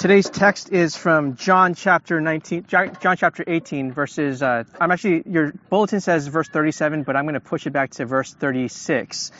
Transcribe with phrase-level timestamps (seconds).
[0.00, 4.42] Today's text is from John chapter 19, John chapter 18, verses.
[4.42, 7.90] Uh, I'm actually your bulletin says verse 37, but I'm going to push it back
[7.90, 9.30] to verse 36.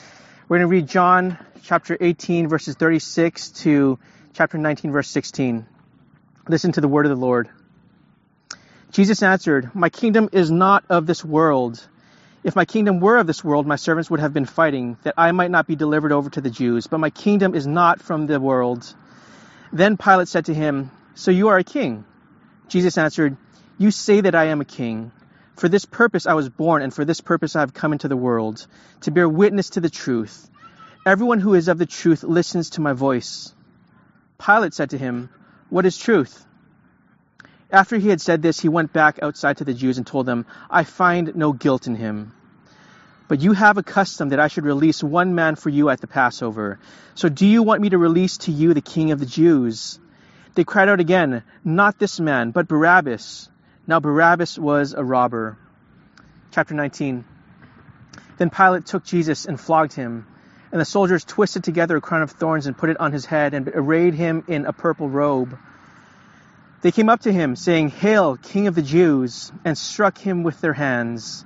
[0.47, 3.97] We're going to read John chapter 18, verses 36 to
[4.33, 5.65] chapter 19, verse 16.
[6.47, 7.49] Listen to the word of the Lord.
[8.91, 11.83] Jesus answered, "My kingdom is not of this world.
[12.43, 15.31] If my kingdom were of this world, my servants would have been fighting, that I
[15.31, 16.85] might not be delivered over to the Jews.
[16.85, 18.93] But my kingdom is not from the world."
[19.73, 22.05] Then Pilate said to him, So you are a king?
[22.67, 23.37] Jesus answered,
[23.77, 25.11] You say that I am a king.
[25.55, 28.17] For this purpose I was born, and for this purpose I have come into the
[28.17, 28.65] world,
[29.01, 30.49] to bear witness to the truth.
[31.05, 33.53] Everyone who is of the truth listens to my voice.
[34.37, 35.29] Pilate said to him,
[35.69, 36.45] What is truth?
[37.71, 40.45] After he had said this, he went back outside to the Jews and told them,
[40.69, 42.33] I find no guilt in him.
[43.31, 46.05] But you have a custom that I should release one man for you at the
[46.05, 46.79] Passover.
[47.15, 50.01] So do you want me to release to you the king of the Jews?
[50.55, 53.49] They cried out again, Not this man, but Barabbas.
[53.87, 55.57] Now Barabbas was a robber.
[56.51, 57.23] Chapter 19.
[58.37, 60.27] Then Pilate took Jesus and flogged him.
[60.73, 63.53] And the soldiers twisted together a crown of thorns and put it on his head
[63.53, 65.57] and arrayed him in a purple robe.
[66.81, 70.59] They came up to him, saying, Hail, King of the Jews, and struck him with
[70.59, 71.45] their hands.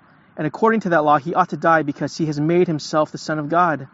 [0.37, 3.17] and according to that law, he ought to die because he has made himself the
[3.17, 3.87] Son of God.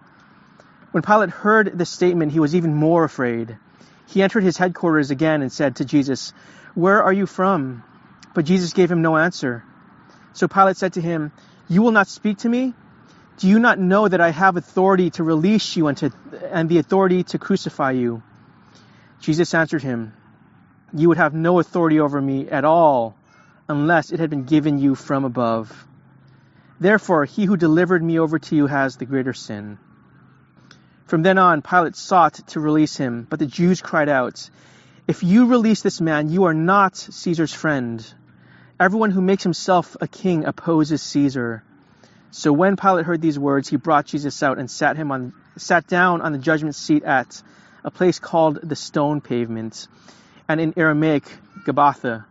[0.91, 3.57] When Pilate heard this statement, he was even more afraid.
[4.07, 6.31] He entered his headquarters again and said to Jesus,
[6.75, 7.83] Where are you from?
[8.33, 9.63] But Jesus gave him no answer.
[10.33, 11.31] So Pilate said to him,
[11.67, 12.73] You will not speak to me?
[13.37, 16.11] Do you not know that I have authority to release you and, to,
[16.51, 18.23] and the authority to crucify you?
[19.19, 20.13] Jesus answered him,
[20.93, 23.15] You would have no authority over me at all
[23.67, 25.85] unless it had been given you from above.
[26.79, 29.79] Therefore, he who delivered me over to you has the greater sin.
[31.05, 34.49] From then on, Pilate sought to release him, but the Jews cried out,
[35.07, 38.05] If you release this man, you are not Caesar's friend.
[38.79, 41.63] Everyone who makes himself a king opposes Caesar.
[42.29, 45.87] So when Pilate heard these words, he brought Jesus out and sat him on, sat
[45.87, 47.41] down on the judgment seat at
[47.83, 49.87] a place called the Stone Pavement,
[50.47, 51.23] and in Aramaic,
[51.65, 52.25] Gabbatha.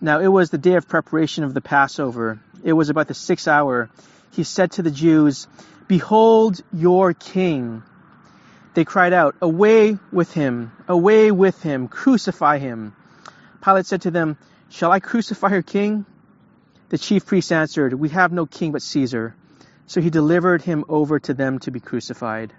[0.00, 3.48] Now it was the day of preparation of the Passover it was about the sixth
[3.48, 3.90] hour,
[4.32, 5.46] he said to the Jews,
[5.86, 7.82] Behold your king.
[8.74, 12.94] They cried out, Away with him, away with him, crucify him.
[13.62, 14.36] Pilate said to them,
[14.68, 16.04] Shall I crucify your king?
[16.90, 19.34] The chief priests answered, We have no king but Caesar.
[19.86, 22.52] So he delivered him over to them to be crucified.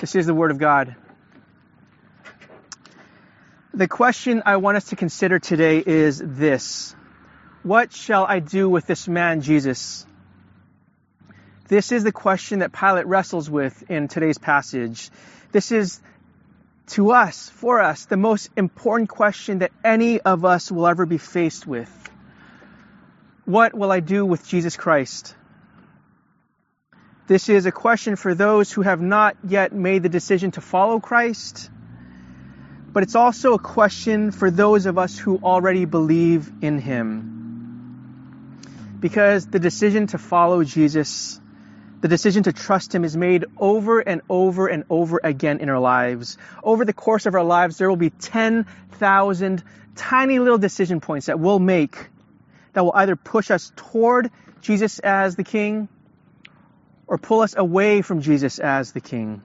[0.00, 0.94] This is the word of God.
[3.72, 6.94] The question I want us to consider today is this
[7.64, 10.06] what shall I do with this man, Jesus?
[11.66, 15.10] This is the question that Pilate wrestles with in today's passage.
[15.50, 15.98] This is,
[16.88, 21.16] to us, for us, the most important question that any of us will ever be
[21.16, 21.90] faced with.
[23.46, 25.34] What will I do with Jesus Christ?
[27.26, 31.00] This is a question for those who have not yet made the decision to follow
[31.00, 31.70] Christ,
[32.92, 37.33] but it's also a question for those of us who already believe in Him.
[39.04, 41.38] Because the decision to follow Jesus,
[42.00, 45.78] the decision to trust Him is made over and over and over again in our
[45.78, 46.38] lives.
[46.62, 49.62] Over the course of our lives, there will be 10,000
[49.94, 52.08] tiny little decision points that we'll make
[52.72, 54.30] that will either push us toward
[54.62, 55.90] Jesus as the King
[57.06, 59.42] or pull us away from Jesus as the King.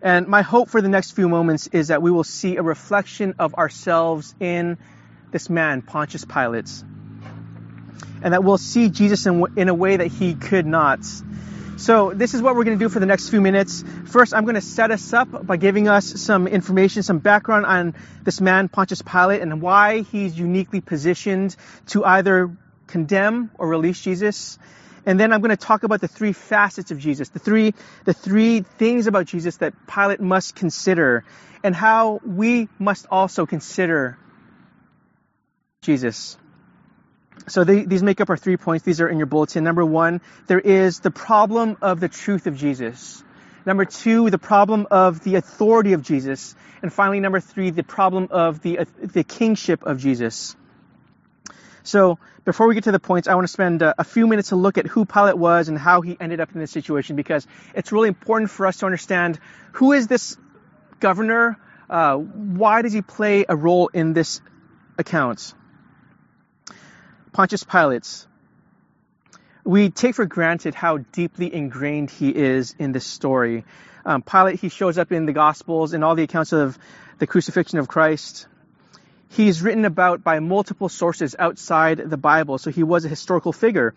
[0.00, 3.34] And my hope for the next few moments is that we will see a reflection
[3.38, 4.78] of ourselves in
[5.32, 6.70] this man, Pontius Pilate
[8.24, 11.00] and that we'll see Jesus in, in a way that he could not.
[11.76, 13.84] So this is what we're going to do for the next few minutes.
[14.06, 17.94] First, I'm going to set us up by giving us some information, some background on
[18.22, 21.54] this man, Pontius Pilate, and why he's uniquely positioned
[21.88, 22.56] to either
[22.86, 24.58] condemn or release Jesus.
[25.04, 27.74] And then I'm going to talk about the three facets of Jesus, the three,
[28.06, 31.24] the three things about Jesus that Pilate must consider,
[31.62, 34.16] and how we must also consider
[35.82, 36.38] Jesus.
[37.46, 38.84] So they, these make up our three points.
[38.84, 39.64] These are in your bulletin.
[39.64, 43.22] Number one, there is the problem of the truth of Jesus.
[43.66, 46.54] Number two, the problem of the authority of Jesus.
[46.82, 50.54] And finally, number three, the problem of the, uh, the kingship of Jesus.
[51.82, 54.50] So, before we get to the points, I want to spend a, a few minutes
[54.50, 57.46] to look at who Pilate was and how he ended up in this situation because
[57.74, 59.38] it's really important for us to understand
[59.72, 60.36] who is this
[61.00, 61.58] governor?
[61.88, 64.40] Uh, why does he play a role in this
[64.98, 65.54] account?
[67.34, 68.26] Pontius Pilate.
[69.64, 73.64] We take for granted how deeply ingrained he is in this story.
[74.06, 76.78] Um, Pilate, he shows up in the Gospels and all the accounts of
[77.18, 78.46] the crucifixion of Christ.
[79.30, 83.94] He's written about by multiple sources outside the Bible, so he was a historical figure.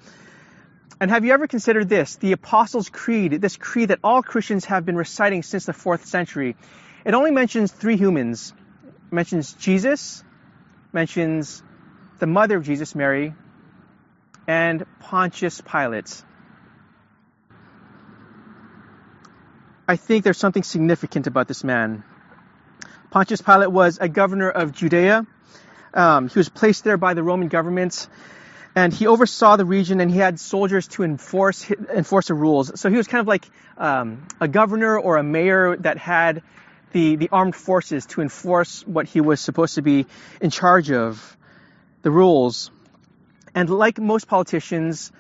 [1.00, 2.16] And have you ever considered this?
[2.16, 6.56] The Apostles' Creed, this creed that all Christians have been reciting since the fourth century.
[7.06, 8.52] It only mentions three humans.
[8.88, 10.24] It mentions Jesus,
[10.92, 11.62] mentions
[12.20, 13.34] the mother of Jesus, Mary,
[14.48, 16.24] and Pontius Pilate.
[19.88, 22.04] I think there's something significant about this man.
[23.10, 25.26] Pontius Pilate was a governor of Judea.
[25.94, 28.08] Um, he was placed there by the Roman government,
[28.76, 32.80] and he oversaw the region, and he had soldiers to enforce enforce the rules.
[32.80, 33.46] So he was kind of like
[33.78, 36.44] um, a governor or a mayor that had
[36.92, 40.06] the the armed forces to enforce what he was supposed to be
[40.42, 41.38] in charge of,
[42.02, 42.72] the rules.
[43.56, 45.12] And like most politicians,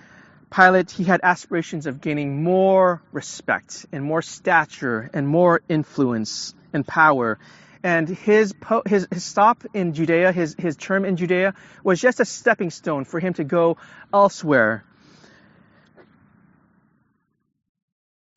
[0.51, 6.85] Pilate, he had aspirations of gaining more respect and more stature and more influence and
[6.85, 7.39] power.
[7.83, 11.53] And his, po- his, his stop in Judea, his, his term in Judea,
[11.83, 13.77] was just a stepping stone for him to go
[14.13, 14.83] elsewhere.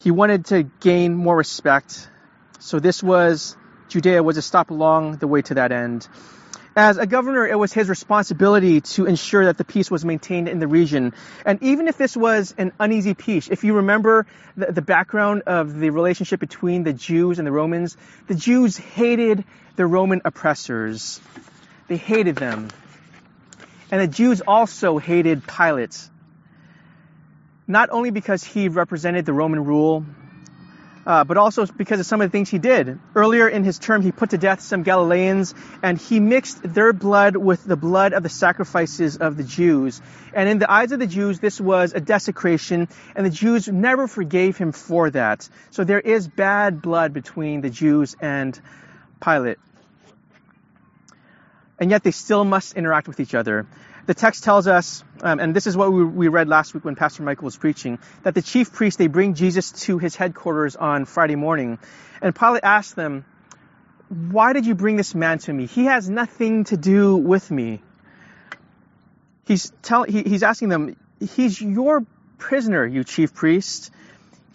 [0.00, 2.08] He wanted to gain more respect.
[2.58, 3.56] So this was,
[3.88, 6.08] Judea was a stop along the way to that end.
[6.76, 10.60] As a governor, it was his responsibility to ensure that the peace was maintained in
[10.60, 11.14] the region.
[11.44, 14.26] And even if this was an uneasy peace, if you remember
[14.56, 17.96] the, the, background of the relationship between the Jews and the Romans,
[18.28, 19.44] the Jews hated
[19.74, 21.20] the Roman oppressors.
[21.88, 22.68] They hated them.
[23.90, 26.08] And the Jews also hated Pilate.
[27.66, 30.04] Not only because he represented the Roman rule,
[31.06, 32.98] uh, but also because of some of the things he did.
[33.14, 37.36] Earlier in his term, he put to death some Galileans, and he mixed their blood
[37.36, 40.00] with the blood of the sacrifices of the Jews.
[40.34, 44.06] And in the eyes of the Jews, this was a desecration, and the Jews never
[44.06, 45.48] forgave him for that.
[45.70, 48.58] So there is bad blood between the Jews and
[49.20, 49.58] Pilate.
[51.78, 53.66] And yet they still must interact with each other
[54.10, 56.96] the text tells us, um, and this is what we, we, read last week when
[56.96, 61.04] Pastor Michael was preaching, that the chief priests, they bring Jesus to his headquarters on
[61.04, 61.78] Friday morning.
[62.20, 63.24] And Pilate asked them,
[64.08, 65.66] why did you bring this man to me?
[65.66, 67.82] He has nothing to do with me.
[69.46, 72.04] He's, tell, he, he's asking them, he's your
[72.36, 73.92] prisoner, you chief priest.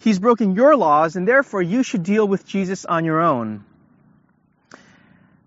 [0.00, 3.64] He's broken your laws, and therefore you should deal with Jesus on your own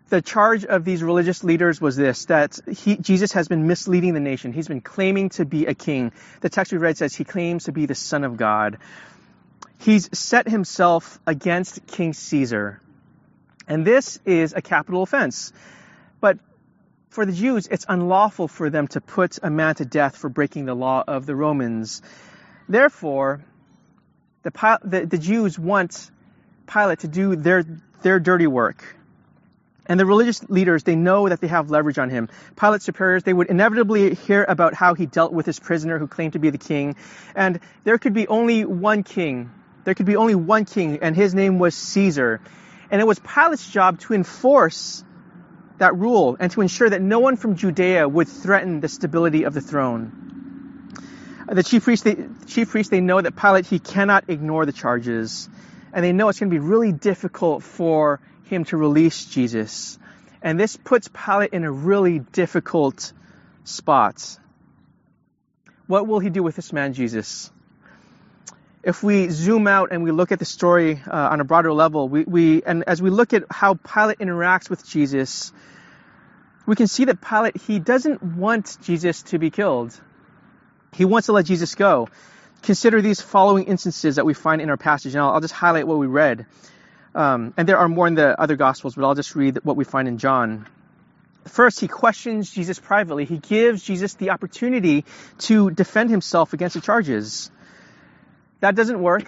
[0.09, 4.19] the charge of these religious leaders was this that he, Jesus has been misleading the
[4.19, 4.53] nation.
[4.53, 6.11] He's been claiming to be a king.
[6.41, 8.77] The text we read says he claims to be the Son of God.
[9.79, 12.81] He's set himself against King Caesar.
[13.67, 15.53] And this is a capital offense.
[16.19, 16.39] But
[17.09, 20.65] for the Jews, it's unlawful for them to put a man to death for breaking
[20.65, 22.01] the law of the Romans.
[22.67, 23.43] Therefore,
[24.43, 26.11] the, the, the Jews want
[26.67, 27.63] Pilate to do their,
[28.01, 28.83] their dirty work
[29.89, 32.29] and the religious leaders, they know that they have leverage on him.
[32.55, 36.33] Pilate's superiors, they would inevitably hear about how he dealt with his prisoner who claimed
[36.33, 36.95] to be the king.
[37.35, 39.49] And there could be only one king.
[39.85, 42.39] There could be only one king, and his name was Caesar.
[42.91, 45.03] And it was Pilate's job to enforce
[45.79, 49.55] that rule and to ensure that no one from Judea would threaten the stability of
[49.55, 50.93] the throne.
[51.47, 55.49] The chief priests, they, chief priests, they know that Pilate, he cannot ignore the charges.
[55.91, 58.19] And they know it's going to be really difficult for
[58.49, 59.97] him to release Jesus.
[60.41, 63.13] And this puts Pilate in a really difficult
[63.63, 64.37] spot.
[65.87, 67.51] What will he do with this man, Jesus?
[68.83, 72.07] If we zoom out and we look at the story uh, on a broader level,
[72.07, 75.51] we, we, and as we look at how Pilate interacts with Jesus,
[76.65, 79.99] we can see that Pilate, he doesn't want Jesus to be killed.
[80.93, 82.07] He wants to let Jesus go.
[82.61, 85.87] Consider these following instances that we find in our passage, and I'll, I'll just highlight
[85.87, 86.45] what we read.
[87.15, 89.83] Um, and there are more in the other Gospels, but I'll just read what we
[89.83, 90.67] find in John.
[91.45, 93.25] First, he questions Jesus privately.
[93.25, 95.05] He gives Jesus the opportunity
[95.39, 97.49] to defend himself against the charges.
[98.59, 99.25] That doesn't work.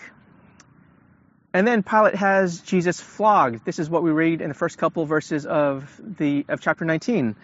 [1.53, 3.65] And then Pilate has Jesus flogged.
[3.65, 7.35] This is what we read in the first couple verses of the of chapter 19.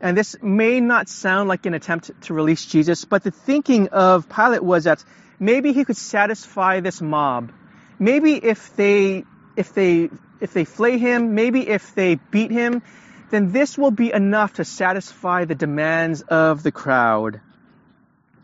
[0.00, 4.28] And this may not sound like an attempt to release Jesus, but the thinking of
[4.28, 5.02] Pilate was that
[5.40, 7.50] maybe he could satisfy this mob
[7.98, 9.24] maybe if they
[9.56, 10.10] if they
[10.40, 12.82] if they flay him, maybe if they beat him,
[13.30, 17.40] then this will be enough to satisfy the demands of the crowd.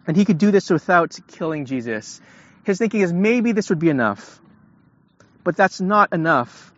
[0.07, 2.21] And he could do this without killing Jesus.
[2.64, 4.40] His thinking is maybe this would be enough.
[5.45, 6.73] But that's not enough.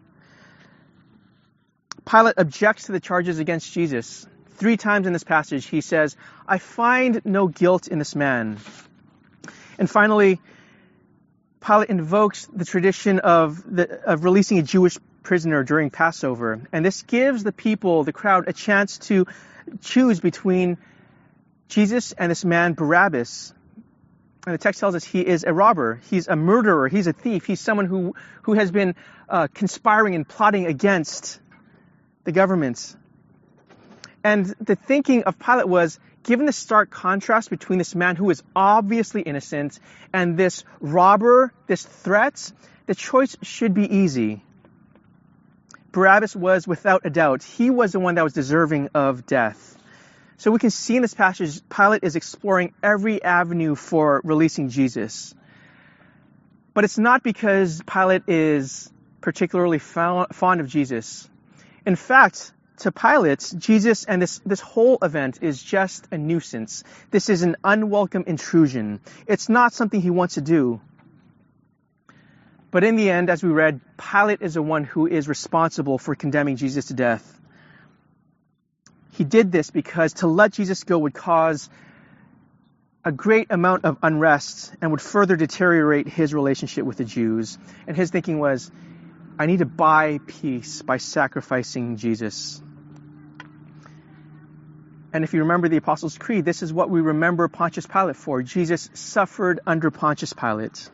[2.04, 4.26] Pilate objects to the charges against Jesus.
[4.56, 8.58] Three times in this passage, he says, I find no guilt in this man.
[9.78, 10.40] And finally,
[11.66, 16.60] Pilate invokes the tradition of, the, of releasing a Jewish prisoner during Passover.
[16.72, 19.26] And this gives the people, the crowd, a chance to
[19.80, 20.76] choose between
[21.68, 23.54] Jesus and this man Barabbas.
[24.46, 27.46] And the text tells us he is a robber, he's a murderer, he's a thief,
[27.46, 28.94] he's someone who, who has been
[29.26, 31.40] uh, conspiring and plotting against
[32.24, 32.94] the government.
[34.22, 38.42] And the thinking of Pilate was given the stark contrast between this man who is
[38.56, 39.78] obviously innocent
[40.12, 42.52] and this robber, this threat,
[42.86, 44.42] the choice should be easy.
[45.92, 49.78] Barabbas was without a doubt, he was the one that was deserving of death.
[50.38, 55.32] So we can see in this passage, Pilate is exploring every avenue for releasing Jesus.
[56.74, 58.90] But it's not because Pilate is
[59.20, 61.30] particularly fond of Jesus.
[61.86, 66.82] In fact, to Pilate, Jesus and this, this whole event is just a nuisance.
[67.10, 69.00] This is an unwelcome intrusion.
[69.26, 70.80] It's not something he wants to do.
[72.70, 76.16] But in the end, as we read, Pilate is the one who is responsible for
[76.16, 77.40] condemning Jesus to death.
[79.12, 81.70] He did this because to let Jesus go would cause
[83.04, 87.58] a great amount of unrest and would further deteriorate his relationship with the Jews.
[87.86, 88.72] And his thinking was,
[89.38, 92.62] I need to buy peace by sacrificing Jesus.
[95.12, 98.42] And if you remember the Apostles' Creed, this is what we remember Pontius Pilate for.
[98.42, 100.90] Jesus suffered under Pontius Pilate.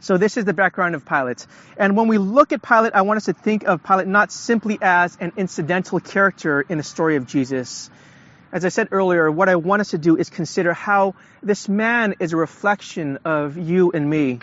[0.00, 1.46] So this is the background of Pilate.
[1.76, 4.78] And when we look at Pilate, I want us to think of Pilate not simply
[4.80, 7.90] as an incidental character in the story of Jesus.
[8.52, 12.16] As I said earlier, what I want us to do is consider how this man
[12.20, 14.40] is a reflection of you and me.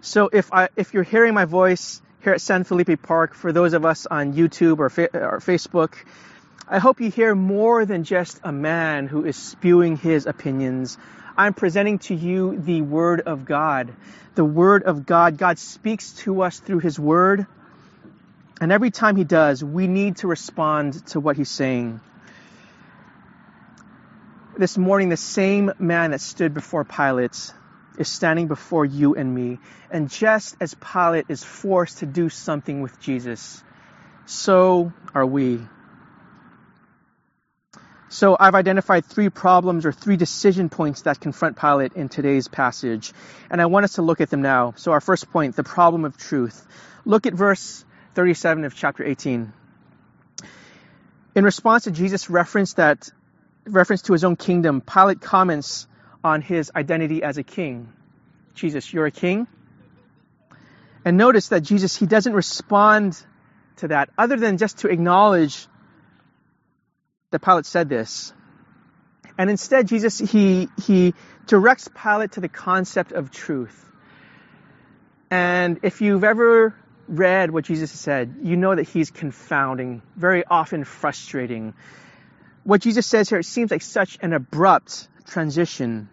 [0.00, 3.74] So if I, if you're hearing my voice here at San Felipe Park, for those
[3.74, 5.94] of us on YouTube or, fa- or Facebook,
[6.68, 10.98] I hope you hear more than just a man who is spewing his opinions.
[11.36, 13.94] I'm presenting to you the Word of God.
[14.34, 15.38] The Word of God.
[15.38, 17.46] God speaks to us through His Word.
[18.60, 22.00] And every time He does, we need to respond to what He's saying.
[24.56, 27.52] This morning, the same man that stood before Pilate
[27.98, 29.58] is standing before you and me.
[29.90, 33.62] And just as Pilate is forced to do something with Jesus,
[34.26, 35.60] so are we.
[38.10, 43.12] So I've identified three problems or three decision points that confront Pilate in today's passage.
[43.50, 44.72] And I want us to look at them now.
[44.76, 46.66] So our first point, the problem of truth.
[47.04, 49.52] Look at verse 37 of chapter 18.
[51.34, 53.10] In response to Jesus' reference that
[53.66, 55.86] reference to his own kingdom, Pilate comments
[56.28, 57.92] on his identity as a king.
[58.54, 59.46] Jesus, you're a king?
[61.04, 63.20] And notice that Jesus, he doesn't respond
[63.76, 65.66] to that other than just to acknowledge
[67.30, 68.32] that Pilate said this.
[69.38, 71.14] And instead, Jesus, he, he
[71.46, 73.84] directs Pilate to the concept of truth.
[75.30, 76.74] And if you've ever
[77.06, 81.74] read what Jesus said, you know that he's confounding, very often frustrating.
[82.64, 86.08] What Jesus says here, it seems like such an abrupt transition.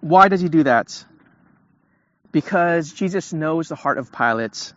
[0.00, 1.04] Why does he do that?
[2.30, 4.72] Because Jesus knows the heart of Pilate.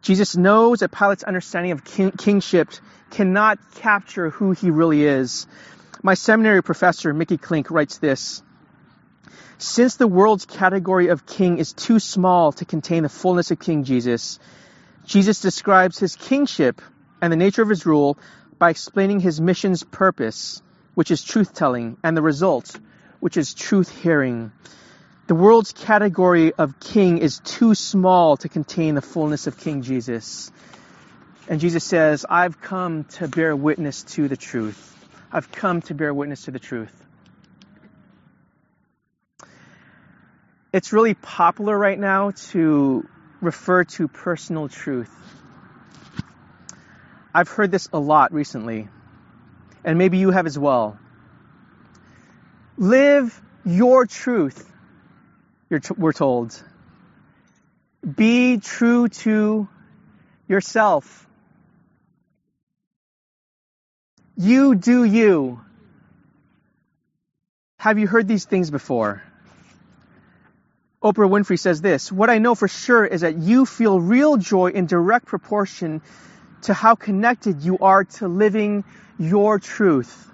[0.00, 2.70] Jesus knows that Pilate's understanding of king- kingship
[3.10, 5.46] cannot capture who he really is.
[6.02, 8.42] My seminary professor, Mickey Klink, writes this.
[9.58, 13.84] Since the world's category of king is too small to contain the fullness of King
[13.84, 14.40] Jesus,
[15.04, 16.82] Jesus describes his kingship
[17.20, 18.18] and the nature of his rule
[18.58, 20.60] by explaining his mission's purpose,
[20.94, 22.76] which is truth telling, and the result,
[23.22, 24.50] which is truth hearing.
[25.28, 30.50] The world's category of king is too small to contain the fullness of King Jesus.
[31.46, 35.06] And Jesus says, I've come to bear witness to the truth.
[35.30, 36.92] I've come to bear witness to the truth.
[40.72, 43.08] It's really popular right now to
[43.40, 45.14] refer to personal truth.
[47.32, 48.88] I've heard this a lot recently,
[49.84, 50.98] and maybe you have as well.
[52.76, 54.70] Live your truth,
[55.96, 56.60] we're told.
[58.16, 59.68] Be true to
[60.48, 61.26] yourself.
[64.36, 65.60] You do you.
[67.78, 69.22] Have you heard these things before?
[71.02, 74.68] Oprah Winfrey says this What I know for sure is that you feel real joy
[74.68, 76.00] in direct proportion
[76.62, 78.84] to how connected you are to living
[79.18, 80.31] your truth.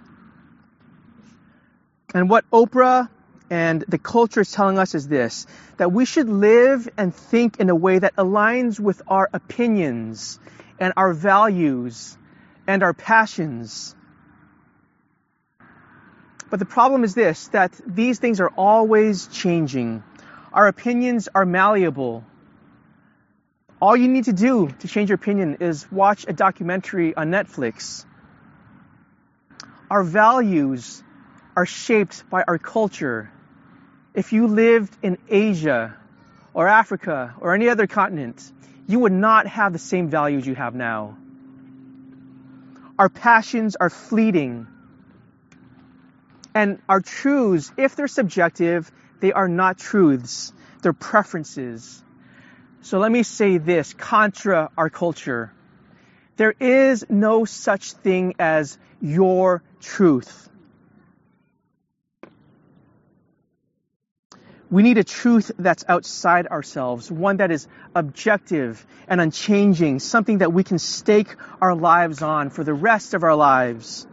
[2.15, 3.09] And what Oprah
[3.51, 5.47] and the culture is telling us is this
[5.77, 10.39] that we should live and think in a way that aligns with our opinions
[10.79, 12.17] and our values
[12.67, 13.95] and our passions.
[16.51, 20.03] But the problem is this that these things are always changing.
[20.53, 22.25] Our opinions are malleable.
[23.81, 28.05] All you need to do to change your opinion is watch a documentary on Netflix.
[29.91, 31.03] Our values
[31.59, 33.29] are shaped by our culture.
[34.15, 35.97] If you lived in Asia
[36.55, 38.53] or Africa or any other continent,
[38.87, 41.17] you would not have the same values you have now.
[42.97, 44.69] Our passions are fleeting.
[46.55, 48.89] And our truths, if they're subjective,
[49.19, 50.53] they are not truths.
[50.83, 52.05] They're preferences.
[52.83, 55.53] So let me say this contra our culture.
[56.37, 60.49] There is no such thing as your truth.
[64.71, 70.53] We need a truth that's outside ourselves, one that is objective and unchanging, something that
[70.53, 74.07] we can stake our lives on for the rest of our lives.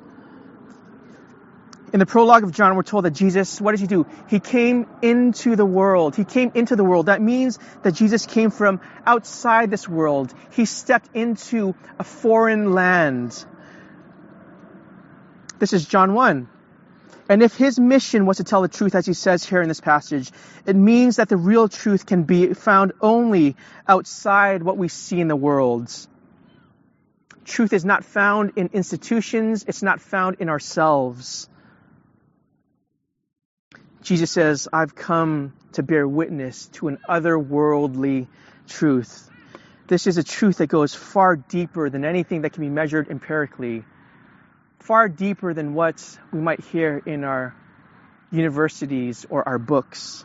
[1.92, 4.06] In the prologue of John, we're told that Jesus, what did he do?
[4.30, 6.16] He came into the world.
[6.16, 7.08] He came into the world.
[7.08, 10.34] That means that Jesus came from outside this world.
[10.52, 13.46] He stepped into a foreign land.
[15.60, 16.50] This is John 1.
[17.28, 19.82] And if his mission was to tell the truth, as he says here in this
[19.82, 20.32] passage,
[20.66, 23.56] it means that the real truth can be found only
[23.88, 25.92] outside what we see in the world.
[27.44, 31.50] Truth is not found in institutions, it's not found in ourselves.
[34.02, 38.28] Jesus says, I've come to bear witness to an otherworldly
[38.68, 39.32] truth.
[39.88, 43.84] This is a truth that goes far deeper than anything that can be measured empirically,
[44.86, 47.56] far deeper than what we might hear in our
[48.32, 50.24] universities or our books.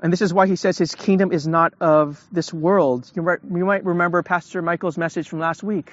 [0.00, 3.10] And this is why he says his kingdom is not of this world.
[3.16, 5.90] You might remember Pastor Michael's message from last week.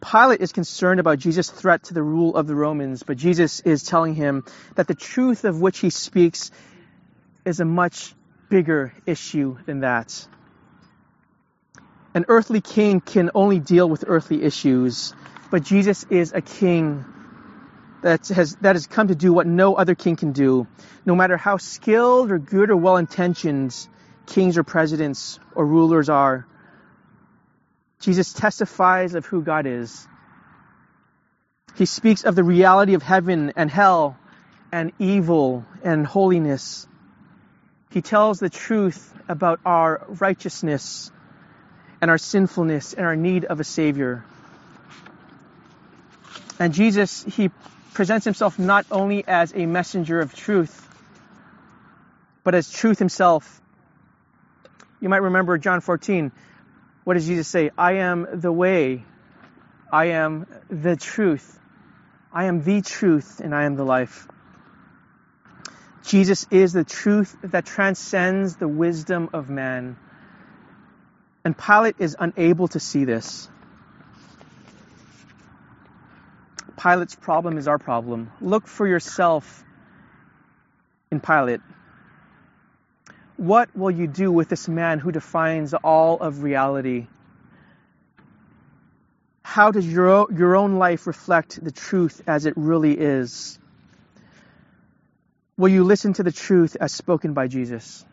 [0.00, 3.82] Pilate is concerned about Jesus' threat to the rule of the Romans, but Jesus is
[3.82, 4.44] telling him
[4.76, 6.52] that the truth of which he speaks
[7.44, 8.14] is a much
[8.48, 10.28] bigger issue than that.
[12.18, 15.14] An earthly king can only deal with earthly issues,
[15.52, 17.04] but Jesus is a king
[18.02, 20.66] that has, that has come to do what no other king can do.
[21.06, 23.72] No matter how skilled or good or well intentioned
[24.26, 26.44] kings or presidents or rulers are,
[28.00, 30.08] Jesus testifies of who God is.
[31.76, 34.18] He speaks of the reality of heaven and hell
[34.72, 36.88] and evil and holiness.
[37.90, 41.12] He tells the truth about our righteousness
[42.00, 44.24] and our sinfulness and our need of a Savior.
[46.58, 47.50] And Jesus, he
[47.94, 50.86] presents himself not only as a messenger of truth,
[52.44, 53.60] but as truth himself.
[55.00, 56.32] You might remember John 14.
[57.04, 57.70] What does Jesus say?
[57.76, 59.04] I am the way.
[59.92, 61.58] I am the truth.
[62.32, 64.28] I am the truth and I am the life.
[66.04, 69.96] Jesus is the truth that transcends the wisdom of man.
[71.48, 73.48] And Pilate is unable to see this.
[76.76, 78.30] Pilate's problem is our problem.
[78.42, 79.64] Look for yourself
[81.10, 81.62] in Pilate.
[83.38, 87.06] What will you do with this man who defines all of reality?
[89.40, 93.58] How does your, your own life reflect the truth as it really is?
[95.56, 98.04] Will you listen to the truth as spoken by Jesus?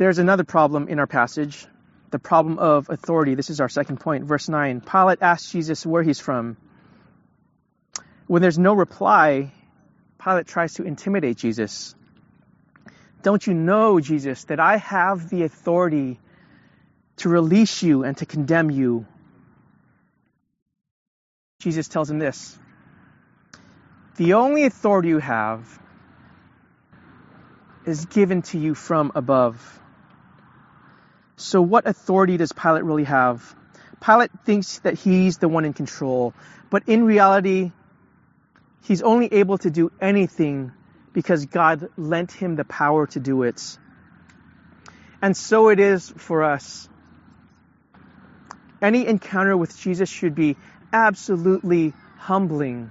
[0.00, 1.66] There's another problem in our passage
[2.10, 3.34] the problem of authority.
[3.34, 4.24] This is our second point.
[4.24, 6.56] Verse 9 Pilate asks Jesus where he's from.
[8.26, 9.52] When there's no reply,
[10.18, 11.94] Pilate tries to intimidate Jesus.
[13.20, 16.18] Don't you know, Jesus, that I have the authority
[17.16, 19.06] to release you and to condemn you?
[21.58, 22.58] Jesus tells him this
[24.16, 25.78] The only authority you have
[27.84, 29.79] is given to you from above.
[31.40, 33.56] So, what authority does Pilate really have?
[33.98, 36.34] Pilate thinks that he's the one in control,
[36.68, 37.72] but in reality,
[38.84, 40.72] he's only able to do anything
[41.14, 43.78] because God lent him the power to do it.
[45.22, 46.90] And so it is for us.
[48.82, 50.58] Any encounter with Jesus should be
[50.92, 52.90] absolutely humbling.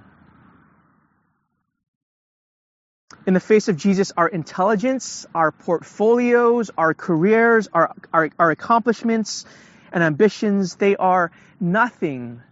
[3.26, 9.44] In the face of Jesus, our intelligence, our portfolios, our careers, our, our, our accomplishments
[9.92, 11.30] and ambitions, they are
[11.60, 12.42] nothing.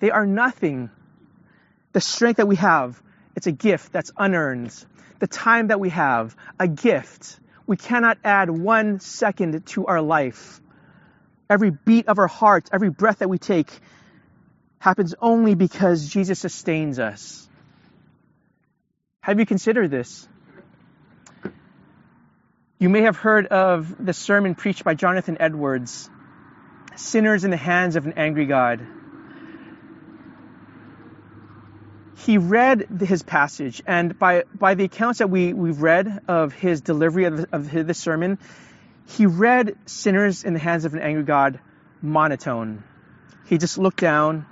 [0.00, 0.90] They are nothing.
[1.92, 3.02] The strength that we have,
[3.34, 4.72] it's a gift that's unearned.
[5.18, 7.40] The time that we have, a gift.
[7.66, 10.60] We cannot add one second to our life.
[11.50, 13.70] Every beat of our heart, every breath that we take
[14.78, 17.48] happens only because Jesus sustains us.
[19.26, 20.28] Have you considered this?
[22.78, 26.08] You may have heard of the sermon preached by Jonathan Edwards,
[26.94, 28.86] Sinners in the Hands of an Angry God.
[32.18, 36.80] He read his passage, and by, by the accounts that we, we've read of his
[36.80, 38.38] delivery of, of his, sermon,
[39.06, 41.58] he read Sinners in the Hands of an Angry God
[42.00, 42.84] monotone.
[43.46, 44.46] He just looked down,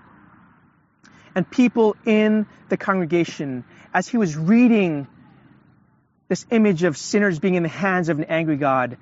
[1.35, 5.07] and people in the congregation, as he was reading
[6.29, 8.97] this image of sinners being in the hands of an angry God,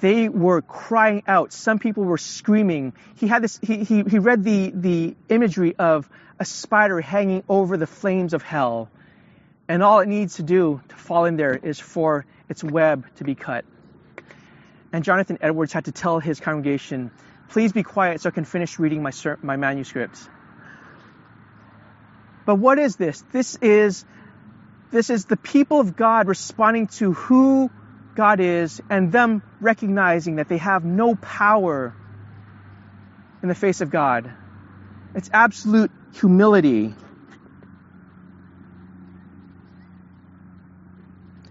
[0.00, 1.52] they were crying out.
[1.52, 2.92] Some people were screaming.
[3.16, 6.08] He had this, he, he, he read the, the imagery of
[6.40, 8.90] a spider hanging over the flames of hell.
[9.68, 13.24] And all it needs to do to fall in there is for its web to
[13.24, 13.64] be cut.
[14.92, 17.12] And Jonathan Edwards had to tell his congregation,
[17.48, 20.18] please be quiet so I can finish reading my, my manuscript.
[22.44, 23.22] But what is this?
[23.32, 24.04] This is
[24.90, 27.70] this is the people of God responding to who
[28.14, 31.94] God is and them recognizing that they have no power
[33.42, 34.30] in the face of God.
[35.14, 36.94] It's absolute humility.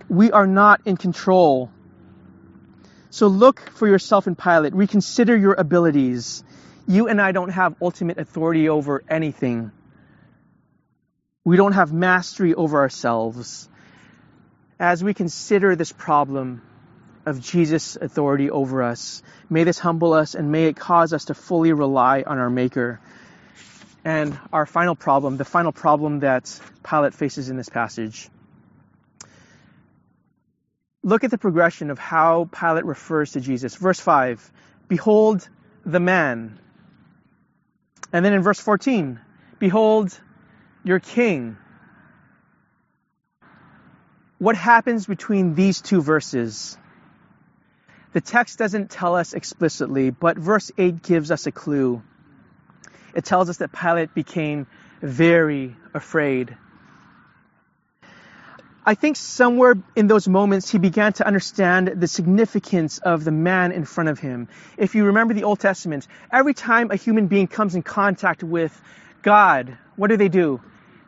[0.08, 1.72] We are not in control.
[3.10, 4.74] So look for yourself in Pilate.
[4.74, 6.44] Reconsider your abilities.
[6.88, 9.72] You and I don't have ultimate authority over anything.
[11.44, 13.68] We don't have mastery over ourselves.
[14.80, 16.62] As we consider this problem
[17.26, 21.34] of Jesus' authority over us, may this humble us and may it cause us to
[21.34, 23.00] fully rely on our Maker.
[24.04, 28.30] And our final problem, the final problem that Pilate faces in this passage.
[31.04, 33.76] Look at the progression of how Pilate refers to Jesus.
[33.76, 34.52] Verse 5
[34.88, 35.48] Behold
[35.86, 36.60] the man.
[38.14, 39.20] And then in verse 14,
[39.58, 40.20] Behold
[40.84, 41.58] your king.
[44.38, 46.78] What happens between these two verses?
[48.14, 52.02] The text doesn't tell us explicitly, but verse 8 gives us a clue.
[53.14, 54.68] It tells us that Pilate became
[55.02, 56.58] very afraid.
[58.84, 63.72] I think somewhere in those moments he began to understand the significance of the man
[63.72, 64.48] in front of him.
[64.76, 68.82] If you remember the Old Testament, every time a human being comes in contact with
[69.22, 70.62] God, what do they do?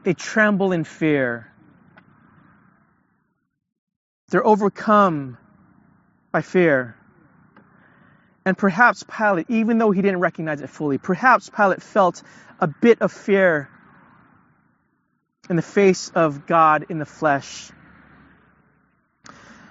[0.04, 1.52] They tremble in fear.
[4.30, 5.38] They're overcome
[6.32, 6.96] by fear.
[8.46, 12.22] And perhaps Pilate, even though he didn't recognize it fully, perhaps Pilate felt
[12.60, 13.70] a bit of fear
[15.50, 17.72] in the face of God in the flesh.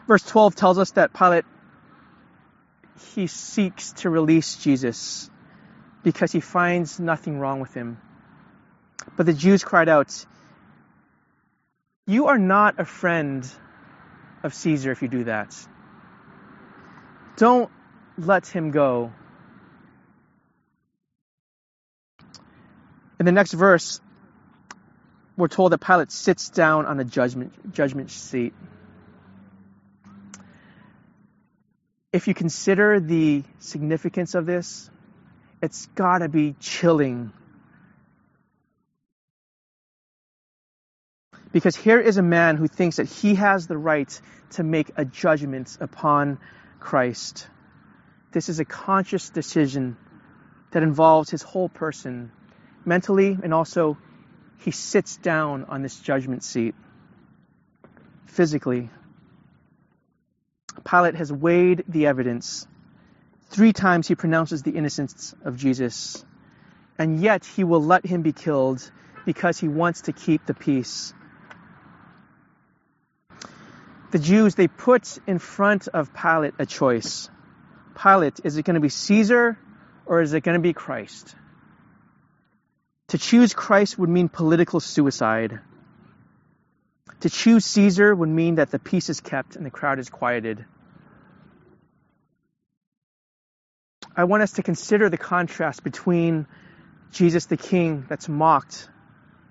[0.07, 1.45] Verse 12 tells us that Pilate
[3.14, 5.31] he seeks to release Jesus
[6.03, 7.99] because he finds nothing wrong with him.
[9.17, 10.25] But the Jews cried out,
[12.07, 13.49] You are not a friend
[14.43, 15.55] of Caesar if you do that.
[17.37, 17.71] Don't
[18.19, 19.12] let him go.
[23.19, 24.01] In the next verse,
[25.37, 28.53] we're told that Pilate sits down on a judgment, judgment seat.
[32.12, 34.91] If you consider the significance of this,
[35.62, 37.33] it's got to be chilling
[41.53, 44.21] Because here is a man who thinks that he has the right
[44.53, 46.38] to make a judgment upon
[46.81, 47.47] Christ.
[48.33, 49.99] This is a conscious decision
[50.71, 52.33] that involves his whole person,
[52.87, 53.99] mentally, and also
[54.59, 56.75] he sits down on this judgment seat
[58.25, 58.88] physically.
[60.85, 62.67] Pilate has weighed the evidence.
[63.51, 66.25] Three times he pronounces the innocence of Jesus,
[66.99, 68.91] and yet he will let him be killed
[69.27, 71.12] because he wants to keep the peace
[74.12, 77.31] the Jews, they put in front of Pilate a choice.
[78.01, 79.59] Pilate, is it going to be Caesar
[80.07, 81.35] or is it going to be Christ?
[83.09, 85.61] To choose Christ would mean political suicide.
[87.20, 90.64] To choose Caesar would mean that the peace is kept and the crowd is quieted.
[94.14, 96.46] I want us to consider the contrast between
[97.12, 98.88] Jesus the King that's mocked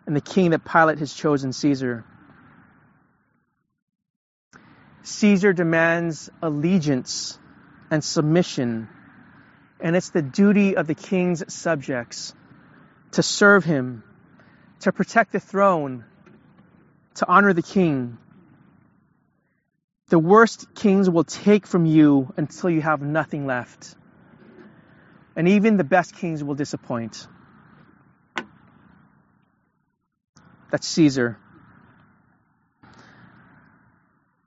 [0.06, 2.06] and the King that Pilate has chosen, Caesar.
[5.04, 7.40] Caesar demands allegiance
[7.90, 8.88] and submission,
[9.80, 12.34] and it's the duty of the king's subjects
[13.12, 14.04] to serve him,
[14.82, 16.06] to protect the throne,
[17.16, 18.18] to honor the king.
[20.10, 23.96] The worst kings will take from you until you have nothing left.
[25.36, 27.28] And even the best kings will disappoint.
[30.70, 31.38] That's Caesar.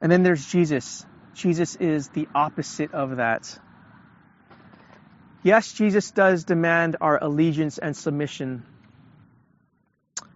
[0.04, 1.06] And then there's Jesus.
[1.32, 3.58] Jesus is the opposite of that.
[5.42, 8.66] Yes, Jesus does demand our allegiance and submission,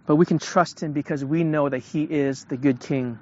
[0.07, 3.19] but we can trust him because we know that he is the good king.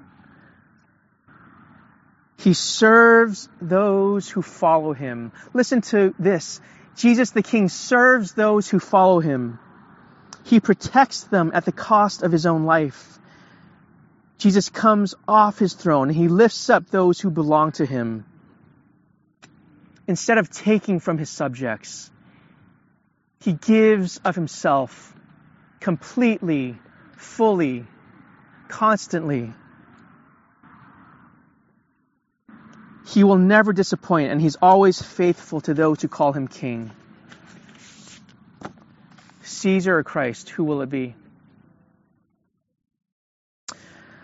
[2.38, 5.32] He serves those who follow him.
[5.52, 6.60] Listen to this.
[6.94, 9.58] Jesus the King serves those who follow him.
[10.44, 13.18] He protects them at the cost of his own life.
[14.38, 16.08] Jesus comes off his throne.
[16.08, 18.24] And he lifts up those who belong to him.
[20.06, 22.10] Instead of taking from his subjects,
[23.40, 25.12] he gives of himself
[25.80, 26.78] completely,
[27.16, 27.86] fully,
[28.68, 29.52] constantly.
[33.08, 36.90] He will never disappoint, and he's always faithful to those who call him king.
[39.42, 41.14] Caesar or Christ, who will it be?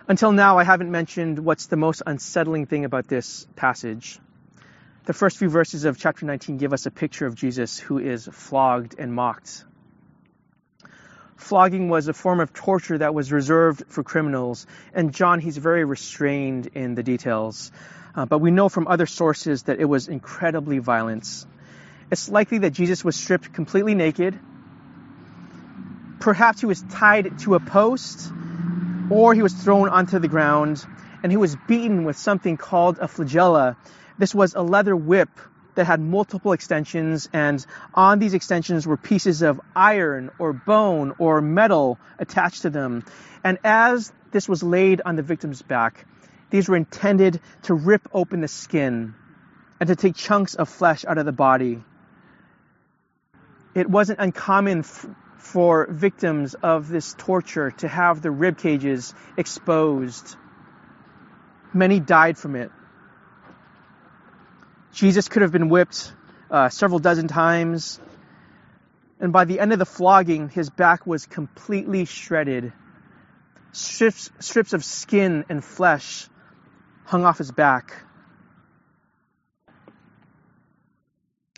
[0.05, 4.19] Until now, I haven't mentioned what's the most unsettling thing about this passage.
[5.05, 8.27] The first few verses of chapter 19 give us a picture of Jesus who is
[8.29, 9.63] flogged and mocked.
[11.37, 15.85] Flogging was a form of torture that was reserved for criminals, and John, he's very
[15.85, 17.71] restrained in the details.
[18.13, 21.45] Uh, but we know from other sources that it was incredibly violent.
[22.11, 24.37] It's likely that Jesus was stripped completely naked.
[26.19, 28.31] Perhaps he was tied to a post
[29.13, 30.83] or he was thrown onto the ground
[31.21, 33.77] and he was beaten with something called a flagella.
[34.17, 35.29] This was a leather whip
[35.75, 41.41] that had multiple extensions, and on these extensions were pieces of iron or bone or
[41.41, 43.03] metal attached to them.
[43.43, 46.05] And as this was laid on the victim's back,
[46.49, 49.15] these were intended to rip open the skin
[49.79, 51.83] and to take chunks of flesh out of the body.
[53.73, 54.83] It wasn't uncommon
[55.43, 60.37] for victims of this torture to have their rib cages exposed.
[61.73, 62.71] Many died from it.
[64.93, 66.13] Jesus could have been whipped
[66.49, 67.99] uh, several dozen times.
[69.19, 72.71] And by the end of the flogging, his back was completely shredded.
[73.73, 76.29] Strips, strips of skin and flesh
[77.03, 77.93] hung off his back.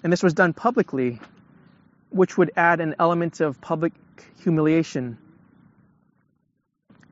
[0.04, 1.20] And this was done publicly
[2.16, 3.92] which would add an element of public
[4.42, 5.18] humiliation.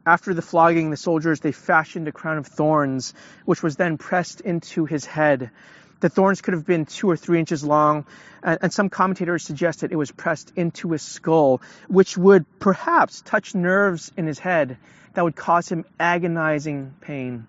[0.06, 3.14] After the flogging, the soldiers they fashioned a crown of thorns,
[3.44, 5.52] which was then pressed into his head.
[6.00, 8.06] The thorns could have been two or three inches long,
[8.42, 14.10] and some commentators suggested it was pressed into his skull, which would perhaps touch nerves
[14.16, 14.78] in his head
[15.16, 17.46] that would cause him agonizing pain.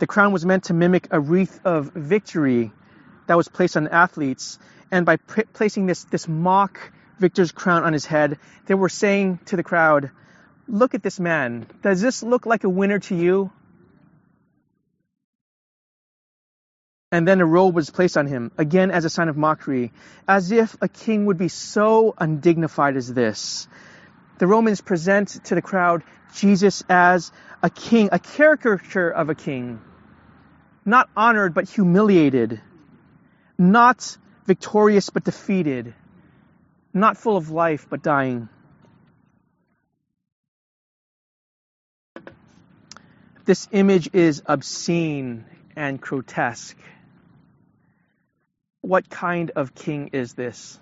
[0.00, 2.72] The crown was meant to mimic a wreath of victory
[3.28, 4.58] that was placed on athletes,
[4.90, 9.40] and by p- placing this, this mock victor's crown on his head, they were saying
[9.46, 10.10] to the crowd,
[10.66, 11.66] Look at this man.
[11.82, 13.50] Does this look like a winner to you?
[17.10, 19.92] And then a robe was placed on him, again as a sign of mockery,
[20.26, 23.66] as if a king would be so undignified as this.
[24.38, 26.02] The Romans present to the crowd
[26.34, 29.80] Jesus as a king, a caricature of a king,
[30.84, 32.60] not honored but humiliated,
[33.56, 35.94] not victorious but defeated,
[36.94, 38.48] not full of life but dying.
[43.44, 45.44] This image is obscene
[45.76, 46.78] and grotesque.
[48.80, 50.78] What kind of king is this?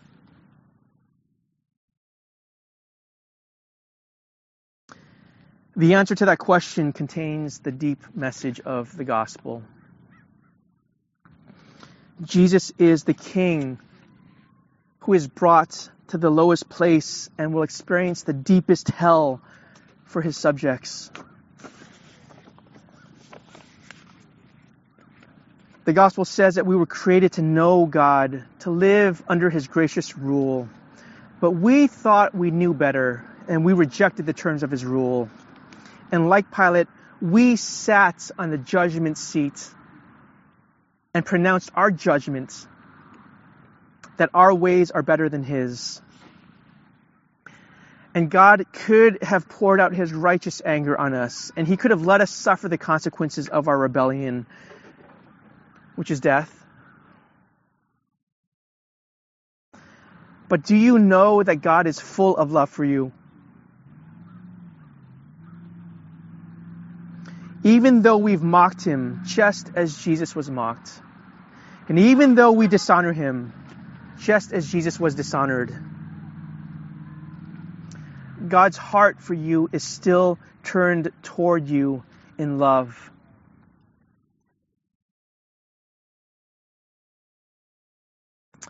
[5.74, 9.62] The answer to that question contains the deep message of the gospel.
[12.22, 13.78] Jesus is the King
[15.00, 19.40] who is brought to the lowest place and will experience the deepest hell
[20.04, 21.10] for his subjects.
[25.84, 30.18] The gospel says that we were created to know God, to live under his gracious
[30.18, 30.68] rule.
[31.40, 35.28] But we thought we knew better, and we rejected the terms of his rule.
[36.10, 36.88] And like Pilate,
[37.20, 39.70] we sat on the judgment seat
[41.16, 42.66] and pronounced our judgment
[44.18, 46.02] that our ways are better than his.
[48.14, 52.04] And God could have poured out his righteous anger on us, and he could have
[52.04, 54.44] let us suffer the consequences of our rebellion,
[55.94, 56.52] which is death.
[60.50, 63.10] But do you know that God is full of love for you?
[67.64, 71.00] Even though we've mocked him just as Jesus was mocked,
[71.88, 73.52] and even though we dishonor him
[74.18, 75.74] just as Jesus was dishonored,
[78.48, 82.02] God's heart for you is still turned toward you
[82.38, 83.10] in love.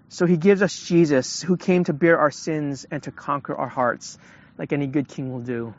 [0.09, 3.69] So he gives us Jesus, who came to bear our sins and to conquer our
[3.69, 4.19] hearts,
[4.57, 5.75] like any good king will do.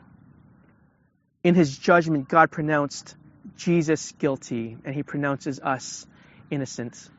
[1.42, 3.16] In his judgment, God pronounced
[3.56, 6.06] Jesus guilty, and he pronounces us
[6.50, 7.10] innocent.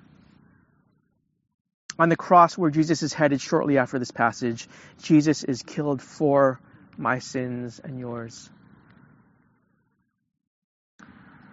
[1.99, 4.69] On the cross where Jesus is headed shortly after this passage,
[5.01, 6.61] Jesus is killed for
[6.97, 8.49] my sins and yours.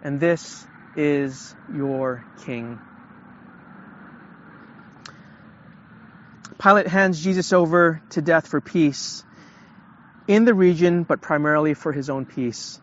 [0.01, 2.79] And this is your king.
[6.57, 9.23] Pilate hands Jesus over to death for peace
[10.29, 12.79] in the region, but primarily for his own peace.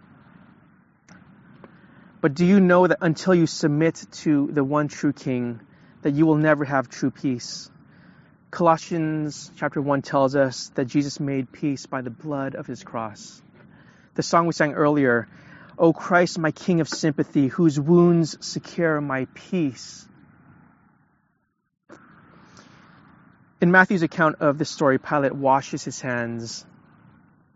[2.20, 5.60] But do you know that until you submit to the one true king,
[6.04, 7.70] that you will never have true peace?
[8.50, 13.42] Colossians chapter 1 tells us that Jesus made peace by the blood of his cross.
[14.14, 15.26] The song we sang earlier,
[15.78, 20.06] O Christ, my King of sympathy, whose wounds secure my peace.
[23.62, 26.66] In Matthew's account of this story, Pilate washes his hands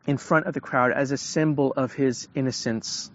[0.07, 3.11] in front of the crowd as a symbol of his innocence.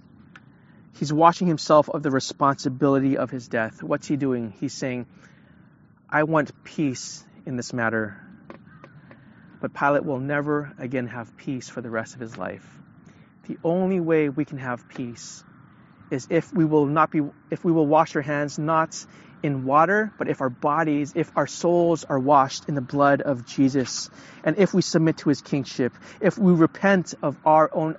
[0.99, 3.82] He's washing himself of the responsibility of his death.
[3.82, 4.53] What's he doing?
[4.60, 5.08] He's saying,
[6.10, 8.19] I want peace in this matter.
[9.60, 12.67] But Pilate will never again have peace for the rest of his life.
[13.47, 15.43] The only way we can have peace
[16.12, 19.06] is if we will not be if we will wash our hands not
[19.41, 23.45] in water, but if our bodies, if our souls are washed in the blood of
[23.45, 24.10] Jesus,
[24.43, 27.97] and if we submit to his kingship, if we repent of our own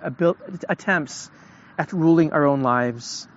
[0.68, 1.30] attempts
[1.78, 3.28] at ruling our own lives.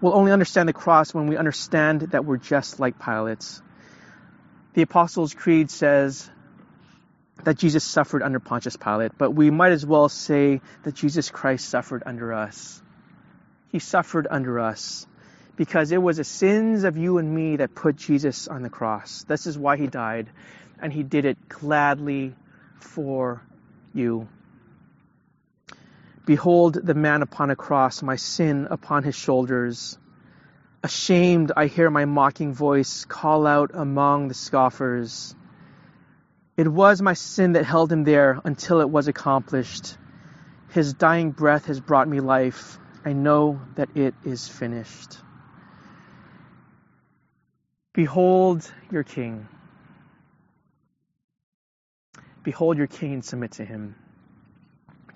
[0.00, 3.60] We'll only understand the cross when we understand that we're just like Pilate.
[4.74, 6.30] The Apostles' Creed says
[7.44, 11.68] that Jesus suffered under Pontius Pilate, but we might as well say that Jesus Christ
[11.68, 12.82] suffered under us.
[13.70, 15.06] He suffered under us
[15.56, 19.24] because it was the sins of you and me that put Jesus on the cross.
[19.24, 20.28] This is why he died,
[20.80, 22.34] and he did it gladly
[22.80, 23.42] for
[23.94, 24.28] you.
[26.26, 29.98] Behold the man upon a cross, my sin upon his shoulders.
[30.82, 35.34] Ashamed, I hear my mocking voice call out among the scoffers.
[36.56, 39.98] It was my sin that held him there until it was accomplished.
[40.70, 42.78] His dying breath has brought me life.
[43.04, 45.18] I know that it is finished.
[47.92, 49.46] Behold your king.
[52.42, 53.94] Behold your king and submit to him.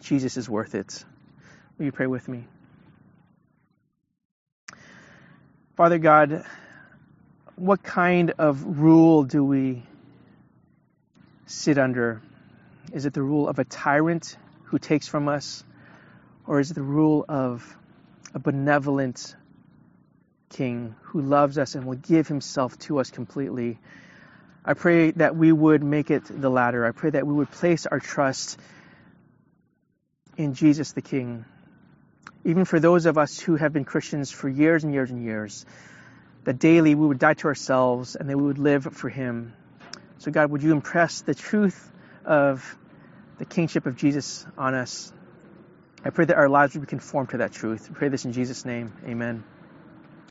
[0.01, 1.05] Jesus is worth it.
[1.79, 2.45] Will you pray with me?
[5.77, 6.45] Father God,
[7.57, 9.83] what kind of rule do we
[11.47, 12.21] sit under?
[12.93, 15.65] Is it the rule of a tyrant who takes from us,
[16.47, 17.77] or is it the rule of
[18.35, 19.35] a benevolent
[20.51, 23.79] king who loves us and will give himself to us completely?
[24.65, 26.85] I pray that we would make it the latter.
[26.85, 28.59] I pray that we would place our trust
[30.39, 31.45] in Jesus the King
[32.45, 35.67] even for those of us who have been Christians for years and years and years,
[36.45, 39.53] that daily we would die to ourselves and that we would live for Him.
[40.19, 41.93] So, God, would you impress the truth
[42.25, 42.77] of
[43.39, 45.13] the kingship of Jesus on us?
[46.05, 47.89] I pray that our lives would be conformed to that truth.
[47.91, 48.93] We pray this in Jesus' name.
[49.05, 49.45] Amen.